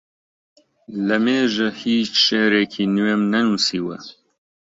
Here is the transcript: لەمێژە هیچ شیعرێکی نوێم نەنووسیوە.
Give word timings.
لەمێژە 1.07 1.69
هیچ 1.81 2.11
شیعرێکی 2.25 2.85
نوێم 2.95 3.21
نەنووسیوە. 3.33 3.97